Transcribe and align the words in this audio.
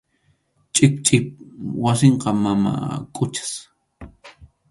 Chikchip 0.73 1.25
wasinqa 1.83 2.29
mama 2.43 2.73
Quchas. 3.15 3.51